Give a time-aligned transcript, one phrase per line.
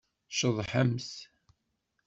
[0.37, 1.11] Ceḍḥemt!